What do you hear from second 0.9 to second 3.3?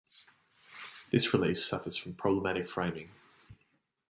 This release suffers from problematic framing.